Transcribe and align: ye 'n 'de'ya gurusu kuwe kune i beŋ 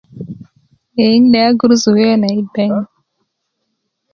ye 0.97 1.05
'n 1.19 1.23
'de'ya 1.31 1.51
gurusu 1.59 1.89
kuwe 1.93 2.09
kune 2.13 2.29
i 2.41 2.43
beŋ 2.53 2.71